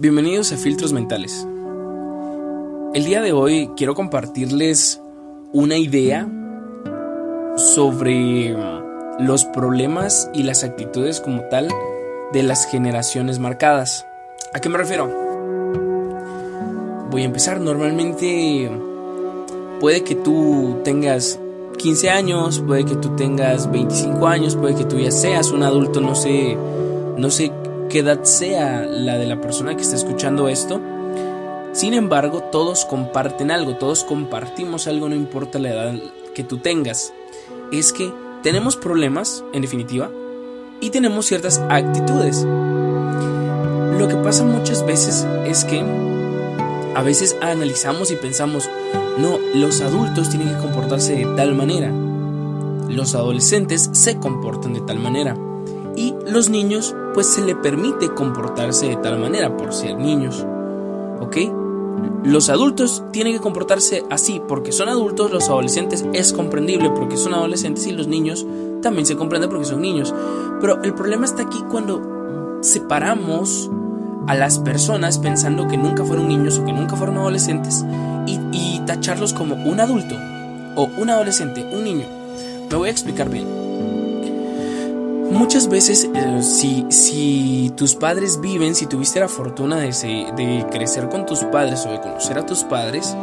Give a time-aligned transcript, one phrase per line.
[0.00, 1.44] Bienvenidos a Filtros Mentales.
[2.94, 5.02] El día de hoy quiero compartirles
[5.52, 6.28] una idea
[7.56, 8.56] sobre
[9.18, 11.66] los problemas y las actitudes como tal
[12.32, 14.06] de las generaciones marcadas.
[14.54, 15.08] ¿A qué me refiero?
[17.10, 17.60] Voy a empezar.
[17.60, 18.70] Normalmente
[19.80, 21.40] puede que tú tengas
[21.76, 26.00] 15 años, puede que tú tengas 25 años, puede que tú ya seas un adulto,
[26.00, 26.56] no sé,
[27.16, 27.50] no sé
[27.88, 30.80] qué edad sea la de la persona que está escuchando esto.
[31.72, 35.94] Sin embargo, todos comparten algo, todos compartimos algo, no importa la edad
[36.34, 37.12] que tú tengas.
[37.72, 38.12] Es que
[38.42, 40.10] tenemos problemas, en definitiva,
[40.80, 42.44] y tenemos ciertas actitudes.
[42.44, 45.82] Lo que pasa muchas veces es que
[46.94, 48.68] a veces analizamos y pensamos,
[49.18, 51.92] no, los adultos tienen que comportarse de tal manera.
[52.88, 55.36] Los adolescentes se comportan de tal manera
[55.98, 60.46] y los niños pues se le permite comportarse de tal manera por ser niños.
[61.20, 61.36] ¿Ok?
[62.22, 67.34] Los adultos tienen que comportarse así porque son adultos, los adolescentes es comprendible porque son
[67.34, 68.46] adolescentes y los niños
[68.80, 70.14] también se comprenden porque son niños.
[70.60, 73.68] Pero el problema está aquí cuando separamos
[74.28, 77.84] a las personas pensando que nunca fueron niños o que nunca fueron adolescentes
[78.24, 80.14] y, y tacharlos como un adulto
[80.76, 82.06] o un adolescente, un niño.
[82.70, 83.67] Me voy a explicar bien.
[85.30, 89.88] Muchas veces, eh, si, si, tus padres viven, si tuviste la fortuna de,
[90.36, 93.16] de crecer con tus padres o de conocer a tus padres,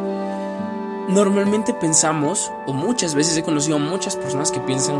[1.09, 4.95] normalmente pensamos, o muchas veces he conocido a muchas personas que piensan,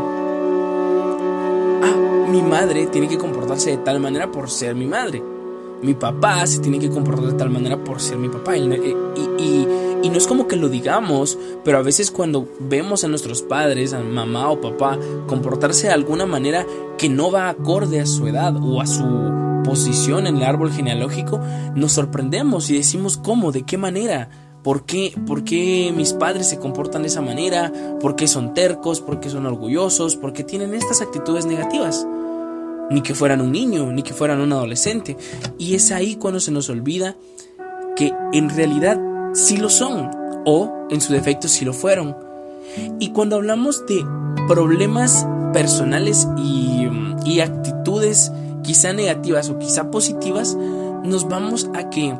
[1.82, 5.22] ah, mi madre tiene que comportarse de tal manera por ser mi madre
[5.82, 8.56] mi papá se tiene que comportar de tal manera por ser mi papá.
[8.56, 9.68] Y, y,
[10.04, 14.00] no es como que lo digamos, pero a veces cuando vemos a nuestros padres, a
[14.00, 16.66] mamá o papá, comportarse de alguna manera
[16.98, 19.04] que no va acorde a su edad o a su
[19.64, 21.40] posición en el árbol genealógico,
[21.74, 24.30] nos sorprendemos y decimos cómo, de qué manera.
[24.62, 27.72] ¿Por qué, ¿Por qué mis padres se comportan de esa manera?
[28.00, 29.00] ¿Por qué son tercos?
[29.00, 30.16] ¿Por qué son orgullosos?
[30.16, 32.06] ¿Por qué tienen estas actitudes negativas?
[32.88, 35.16] ni que fueran un niño, ni que fueran un adolescente.
[35.58, 37.16] Y es ahí cuando se nos olvida
[37.96, 39.00] que en realidad
[39.36, 40.10] sí lo son,
[40.44, 42.16] o en su defecto sí lo fueron.
[42.98, 44.04] Y cuando hablamos de
[44.48, 46.88] problemas personales y,
[47.24, 48.32] y actitudes
[48.62, 52.18] quizá negativas o quizá positivas, nos vamos a que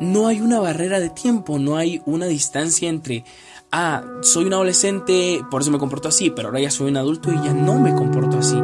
[0.00, 3.24] no hay una barrera de tiempo, no hay una distancia entre,
[3.70, 7.32] ah, soy un adolescente, por eso me comporto así, pero ahora ya soy un adulto
[7.32, 8.56] y ya no me comporto así.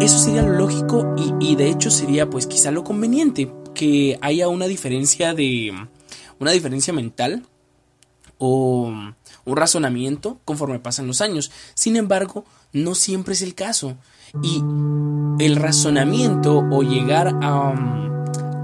[0.00, 4.66] Eso sería lo lógico y, de hecho sería pues quizá lo conveniente que haya una
[4.66, 5.72] diferencia de
[6.38, 7.46] una diferencia mental
[8.38, 8.92] o
[9.44, 11.50] un razonamiento conforme pasan los años.
[11.74, 13.96] Sin embargo, no siempre es el caso.
[14.42, 14.62] Y
[15.38, 17.74] el razonamiento o llegar a,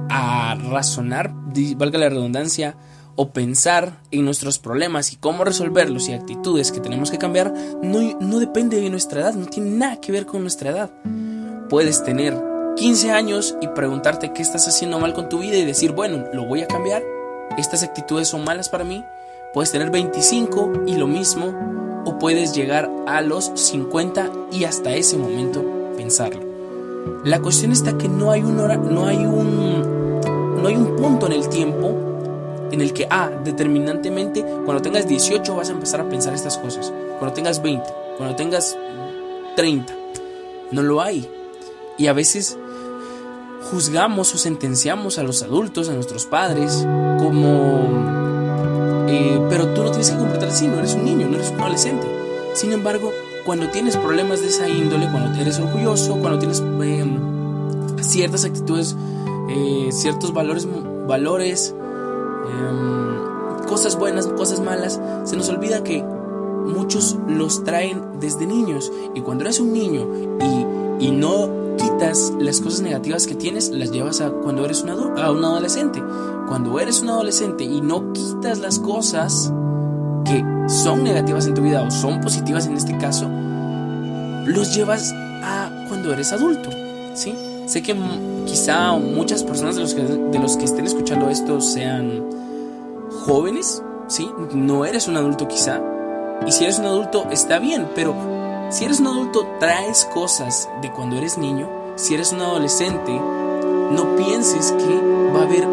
[0.09, 1.33] a razonar,
[1.77, 2.77] valga la redundancia,
[3.17, 7.53] o pensar en nuestros problemas y cómo resolverlos y actitudes que tenemos que cambiar
[7.83, 10.91] no, no depende de nuestra edad, no tiene nada que ver con nuestra edad.
[11.69, 12.43] Puedes tener
[12.77, 16.47] 15 años y preguntarte qué estás haciendo mal con tu vida y decir, bueno, lo
[16.47, 17.03] voy a cambiar,
[17.59, 19.05] estas actitudes son malas para mí.
[19.53, 25.17] Puedes tener 25 y lo mismo, o puedes llegar a los 50 y hasta ese
[25.17, 25.65] momento
[25.97, 26.41] pensarlo.
[27.25, 30.21] La cuestión está que no hay un, no hay un,
[30.63, 32.11] no hay un punto en el tiempo
[32.71, 36.93] en el que, ah, determinantemente, cuando tengas 18 vas a empezar a pensar estas cosas.
[37.19, 37.85] Cuando tengas 20,
[38.17, 38.77] cuando tengas
[39.57, 39.93] 30.
[40.71, 41.29] No lo hay.
[41.99, 42.57] Y a veces
[43.63, 46.87] juzgamos o sentenciamos a los adultos, a nuestros padres,
[47.19, 49.07] como...
[49.09, 51.61] Eh, pero tú no tienes que comportarte así, no eres un niño, no eres un
[51.61, 52.07] adolescente.
[52.55, 53.13] Sin embargo,
[53.45, 57.19] cuando tienes problemas de esa índole, cuando eres orgulloso, cuando tienes em,
[58.01, 58.97] ciertas actitudes,
[59.49, 60.69] eh, ciertos valores,
[61.07, 61.75] valores
[62.47, 68.93] em, cosas buenas, cosas malas, se nos olvida que muchos los traen desde niños.
[69.15, 70.07] Y cuando eres un niño
[71.01, 74.91] y, y no quitas las cosas negativas que tienes, las llevas a cuando eres un,
[74.91, 76.03] a un adolescente.
[76.49, 79.53] Cuando eres un adolescente y no quitas las cosas
[80.25, 83.29] que son negativas en tu vida o son positivas en este caso,
[84.47, 85.13] los llevas
[85.43, 86.71] a cuando eres adulto,
[87.15, 87.35] ¿sí?
[87.67, 87.95] Sé que
[88.47, 92.25] quizá muchas personas de los que, de los que estén escuchando esto sean
[93.25, 94.29] jóvenes, ¿sí?
[94.55, 95.81] No eres un adulto quizá.
[96.47, 98.15] Y si eres un adulto está bien, pero
[98.71, 101.69] si eres un adulto, traes cosas de cuando eres niño.
[101.97, 105.01] Si eres un adolescente, no pienses que
[105.35, 105.69] va a haber,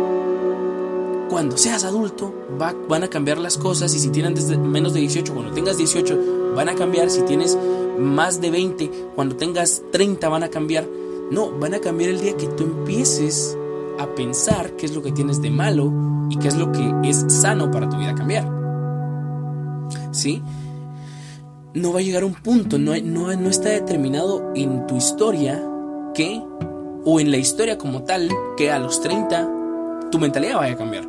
[1.30, 3.94] cuando seas adulto, va, van a cambiar las cosas.
[3.94, 7.10] Y si tienes menos de 18, cuando tengas 18, van a cambiar.
[7.10, 7.58] Si tienes
[8.00, 10.88] más de 20, cuando tengas 30, van a cambiar.
[11.30, 13.56] No, van a cambiar el día que tú empieces
[14.00, 15.92] a pensar qué es lo que tienes de malo
[16.30, 18.50] y qué es lo que es sano para tu vida cambiar.
[20.12, 20.42] ¿Sí?
[21.78, 25.64] No va a llegar un punto, no, no, no está determinado en tu historia
[26.16, 26.42] que,
[27.06, 31.08] o en la historia como tal, que a los 30 tu mentalidad vaya a cambiar.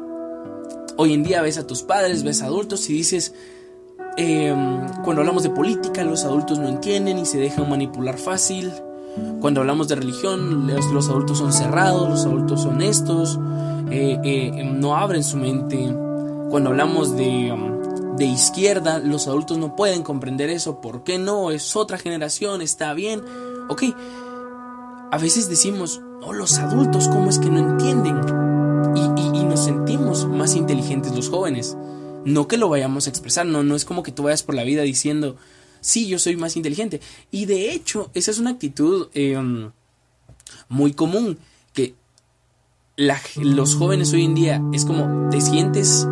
[0.98, 3.32] Hoy en día ves a tus padres, ves a adultos y dices,
[4.18, 8.70] em, cuando hablamos de política los adultos no entienden y se dejan manipular fácil.
[9.40, 13.40] Cuando hablamos de religión los, adultos son cerrados, los adultos son honestos,
[13.90, 15.78] eh, eh, no abren su mente.
[16.50, 17.77] Cuando hablamos de, em,
[18.16, 20.80] de izquierda los adultos no pueden comprender eso.
[20.80, 21.50] ¿Por qué no?
[21.50, 23.22] Es otra generación, está bien.
[23.68, 23.84] Ok,
[25.10, 28.48] a veces decimos, oh, los adultos, ¿cómo es que no entienden?
[28.94, 31.76] y, nos sentimos más inteligentes los jóvenes.
[32.24, 34.64] No que lo vayamos a expresar, no, no es como que tú vayas por la
[34.64, 35.36] vida diciendo,
[35.80, 37.00] sí, yo soy más inteligente.
[37.30, 39.70] Y de hecho, esa es una actitud em,
[40.68, 41.38] muy común,
[41.72, 41.94] que
[43.36, 46.06] los jóvenes hoy en día es como te sientes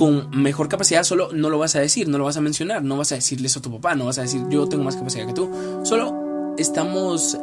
[0.00, 2.96] con mejor capacidad, solo no lo vas a decir, no lo vas a mencionar, no
[2.96, 5.26] vas a decirle eso a tu papá, no vas a decir yo tengo más capacidad
[5.26, 5.50] que tú.
[5.82, 7.36] Solo estamos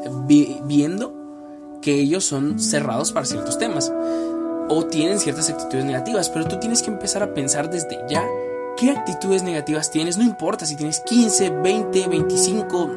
[0.66, 1.14] viendo
[1.84, 3.94] que ellos son cerrados para ciertos temas
[4.70, 8.26] o tienen ciertas actitudes negativas, pero tú tienes que empezar a pensar desde ya
[8.76, 12.92] qué actitudes negativas tienes, no importa si tienes 15, 20, 25,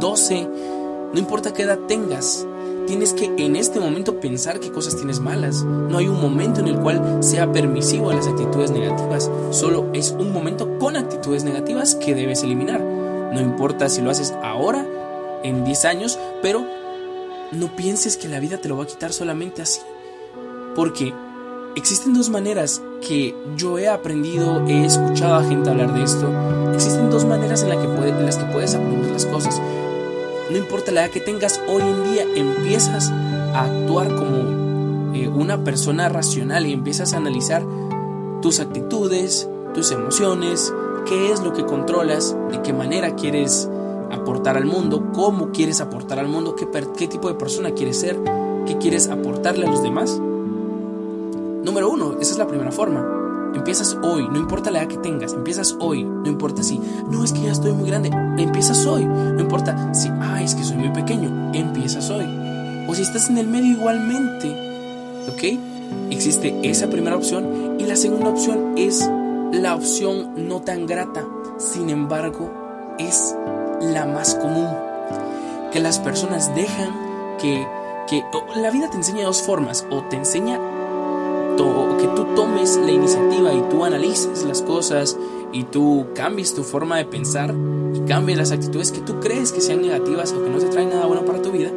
[0.00, 0.48] 12,
[1.14, 2.44] no importa qué edad tengas.
[2.88, 5.62] Tienes que en este momento pensar qué cosas tienes malas.
[5.62, 9.30] No hay un momento en el cual sea permisivo las actitudes negativas.
[9.50, 12.80] Solo es un momento con actitudes negativas que debes eliminar.
[12.80, 14.86] No importa si lo haces ahora,
[15.42, 16.64] en 10 años, pero
[17.52, 19.82] no pienses que la vida te lo va a quitar solamente así.
[20.74, 21.12] Porque
[21.76, 26.26] existen dos maneras que yo he aprendido, he escuchado a gente hablar de esto.
[26.72, 29.60] Existen dos maneras en, que las que puedes aprender las cosas.
[30.50, 35.62] No importa la edad que tengas, hoy en día empiezas a actuar como eh, una
[35.62, 37.62] persona racional y empiezas a analizar
[38.40, 40.72] tus actitudes, tus emociones,
[41.04, 43.68] qué es lo que controlas, de qué manera quieres
[44.10, 46.66] aportar al mundo, cómo quieres aportar al mundo, qué,
[46.96, 48.18] qué tipo de persona quieres ser,
[48.66, 50.18] qué quieres aportarle a los demás.
[50.18, 53.17] Número uno, esa es la primera forma.
[53.54, 56.80] Empiezas hoy, no importa la edad que tengas, empiezas hoy, no importa si,
[57.10, 60.64] no es que ya estoy muy grande, empiezas hoy, no importa si, ah, es que
[60.64, 62.26] soy muy pequeño, empiezas hoy.
[62.88, 64.48] O si estás en el medio igualmente,
[65.28, 65.58] ¿ok?
[66.10, 69.08] Existe esa primera opción y la segunda opción es
[69.52, 71.24] la opción no tan grata,
[71.58, 72.50] sin embargo,
[72.98, 73.34] es
[73.80, 74.68] la más común.
[75.72, 77.66] Que las personas dejan que,
[78.08, 78.24] que
[78.56, 79.86] la vida te enseña dos formas.
[79.90, 80.58] O te enseña
[81.98, 85.16] que tú tomes la iniciativa y tú analices las cosas
[85.52, 87.54] y tú cambies tu forma de pensar
[87.94, 90.90] y cambies las actitudes que tú crees que sean negativas o que no te traen
[90.90, 91.70] nada bueno para tu vida.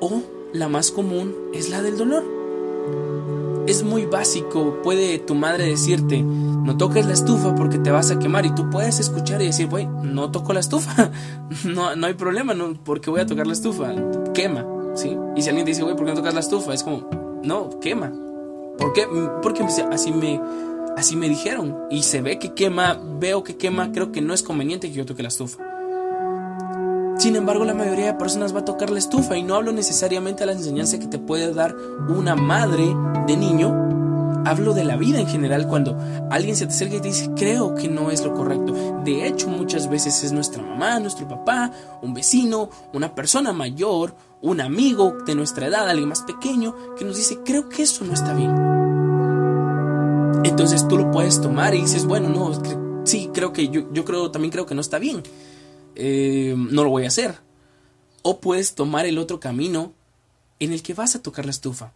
[0.00, 2.24] O la más común es la del dolor.
[3.66, 8.18] Es muy básico, puede tu madre decirte, no toques la estufa porque te vas a
[8.18, 11.12] quemar y tú puedes escuchar y decir, güey, no toco la estufa,
[11.64, 13.94] no, no hay problema, no, porque voy a tocar la estufa,
[14.34, 15.16] quema, ¿sí?
[15.36, 16.74] Y si alguien te dice, güey, ¿por qué no tocas la estufa?
[16.74, 17.08] Es como,
[17.44, 18.12] no, quema.
[18.80, 19.06] ¿Por qué?
[19.42, 20.40] Porque así me,
[20.96, 24.42] así me dijeron y se ve que quema, veo que quema, creo que no es
[24.42, 25.62] conveniente que yo toque la estufa.
[27.18, 30.40] Sin embargo, la mayoría de personas va a tocar la estufa y no hablo necesariamente
[30.40, 31.76] de la enseñanza que te puede dar
[32.08, 32.96] una madre
[33.26, 33.99] de niño
[34.44, 35.96] Hablo de la vida en general cuando
[36.30, 39.02] alguien se te acerca y te dice, creo que no es lo correcto.
[39.04, 41.70] De hecho, muchas veces es nuestra mamá, nuestro papá,
[42.02, 47.16] un vecino, una persona mayor, un amigo de nuestra edad, alguien más pequeño, que nos
[47.16, 48.50] dice, creo que eso no está bien.
[50.44, 54.30] Entonces tú lo puedes tomar y dices, bueno, no, sí, creo que yo, yo creo,
[54.30, 55.22] también creo que no está bien.
[55.96, 57.36] Eh, no lo voy a hacer.
[58.22, 59.92] O puedes tomar el otro camino
[60.58, 61.92] en el que vas a tocar la estufa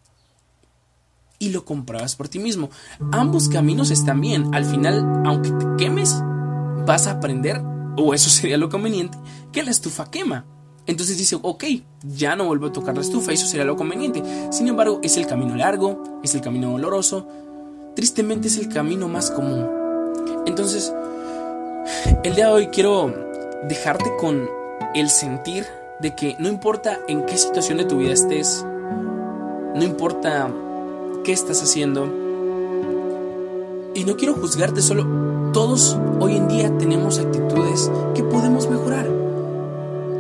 [1.39, 2.71] y lo compruebas por ti mismo.
[3.13, 4.55] Ambos caminos están bien.
[4.55, 6.17] Al final, aunque te quemes,
[6.87, 7.61] vas a aprender,
[7.97, 9.19] o eso sería lo conveniente,
[9.53, 10.47] que la estufa quema.
[10.87, 11.65] Entonces dice, ok,
[12.03, 14.23] ya no vuelvo a tocar la estufa, eso sería lo conveniente.
[14.51, 17.27] Sin embargo, es el camino largo, es el camino doloroso,
[17.97, 19.67] tristemente es el camino más común.
[20.47, 20.93] Entonces,
[22.23, 23.15] el día de hoy quiero
[23.67, 24.47] dejarte con
[24.95, 25.65] el sentir
[26.01, 28.63] de que no importa en qué situación de tu vida estés,
[29.75, 30.53] no importa
[31.25, 32.05] qué estás haciendo.
[33.95, 35.07] Y no quiero juzgarte solo.
[35.53, 39.09] Todos hoy en día tenemos actitudes que podemos mejorar.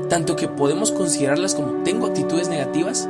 [0.08, 3.08] Tanto que podemos considerarlas como tengo actitudes negativas.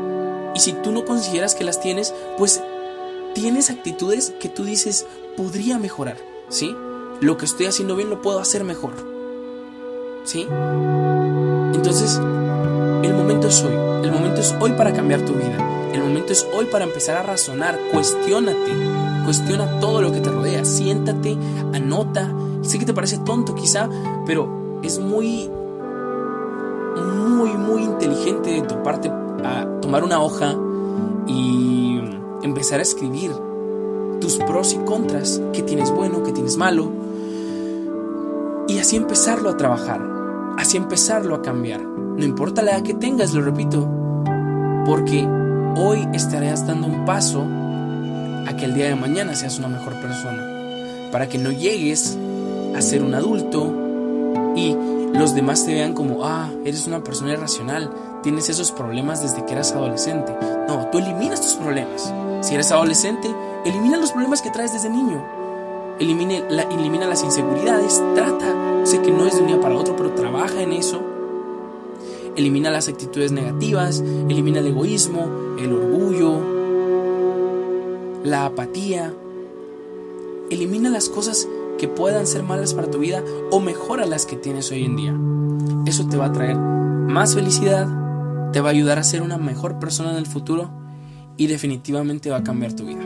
[0.55, 2.63] Y si tú no consideras que las tienes, pues
[3.35, 6.17] tienes actitudes que tú dices podría mejorar.
[6.49, 6.75] ¿Sí?
[7.21, 8.93] Lo que estoy haciendo bien lo puedo hacer mejor.
[10.25, 10.47] ¿Sí?
[11.75, 12.21] Entonces,
[13.03, 13.75] el momento es hoy.
[14.03, 15.74] El momento es hoy para cambiar tu vida.
[15.95, 17.79] El momento es hoy para empezar a razonar.
[17.93, 18.73] Cuestiónate.
[19.25, 20.65] Cuestiona todo lo que te rodea.
[20.65, 21.39] Siéntate,
[21.73, 22.35] anota.
[22.63, 23.89] Sé que te parece tonto quizá,
[24.27, 25.49] pero es muy,
[26.97, 30.57] muy, muy inteligente de tu parte a tomar una hoja
[31.29, 32.01] y
[32.43, 33.31] empezar a escribir
[34.21, 36.91] tus pros y contras, qué tienes bueno, qué tienes malo,
[38.67, 40.01] y así empezarlo a trabajar,
[40.59, 41.83] así empezarlo a cambiar.
[41.83, 43.89] No importa la edad que tengas, lo repito,
[44.87, 45.29] porque
[45.77, 47.45] hoy estarás dando un paso
[48.47, 52.19] a que el día de mañana seas una mejor persona, para que no llegues
[52.77, 53.73] a ser un adulto
[54.57, 54.77] y
[55.15, 57.91] los demás te vean como, ah, eres una persona irracional,
[58.23, 60.37] tienes esos problemas desde que eras adolescente.
[60.67, 62.13] No, tú eliminas tus problemas.
[62.41, 63.33] Si eres adolescente,
[63.65, 65.25] elimina los problemas que traes desde niño.
[66.01, 70.61] Elimina las inseguridades, trata, sé que no es de un día para otro, pero trabaja
[70.61, 71.14] en eso.
[72.37, 76.41] Elimina las actitudes negativas, elimina el egoísmo, el orgullo,
[78.25, 79.13] la apatía.
[80.51, 81.49] Elimina las cosas
[81.79, 85.15] que puedan ser malas para tu vida o mejora las que tienes hoy en día.
[85.87, 89.79] Eso te va a traer más felicidad, te va a ayudar a ser una mejor
[89.79, 90.71] persona en el futuro
[91.37, 93.04] y definitivamente va a cambiar tu vida.